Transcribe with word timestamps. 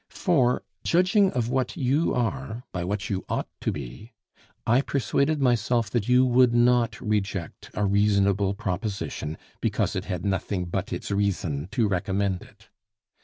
For, 0.09 0.63
judging 0.83 1.31
of 1.33 1.49
what 1.49 1.77
you 1.77 2.11
are 2.15 2.63
by 2.71 2.83
what 2.83 3.11
you 3.11 3.23
ought 3.29 3.47
to 3.59 3.71
be, 3.71 4.13
I 4.65 4.81
persuaded 4.81 5.39
myself 5.39 5.91
that 5.91 6.09
you 6.09 6.25
would 6.25 6.55
not 6.55 6.99
reject 6.99 7.69
a 7.75 7.85
reasonable 7.85 8.55
proposition 8.55 9.37
because 9.61 9.95
it 9.95 10.05
had 10.05 10.25
nothing 10.25 10.65
but 10.65 10.91
its 10.91 11.11
reason 11.11 11.67
to 11.73 11.87
recommend 11.87 12.41
it. 12.41 12.69